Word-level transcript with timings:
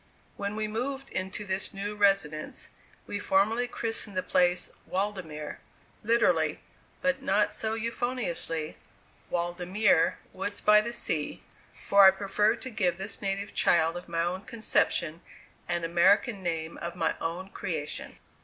When 0.35 0.55
we 0.55 0.67
moved 0.67 1.11
into 1.11 1.45
this 1.45 1.75
new 1.75 1.95
residence, 1.95 2.69
we 3.05 3.19
formally 3.19 3.67
christened 3.67 4.17
the 4.17 4.23
place 4.23 4.71
"Waldemere," 4.89 5.59
literally, 6.03 6.59
but 7.03 7.21
not 7.21 7.53
so 7.53 7.75
euphoniously, 7.75 8.77
"Waldammeer," 9.31 10.15
"Woods 10.33 10.59
by 10.59 10.81
the 10.81 10.91
Sea," 10.93 11.43
for 11.71 12.05
I 12.05 12.09
preferred 12.09 12.63
to 12.63 12.71
give 12.71 12.97
this 12.97 13.21
native 13.21 13.53
child 13.53 13.95
of 13.95 14.09
my 14.09 14.23
own 14.23 14.41
conception 14.45 15.21
an 15.69 15.83
American 15.83 16.41
name 16.41 16.77
of 16.79 16.95
my 16.95 17.13
own 17.21 17.49
creation. 17.51 18.17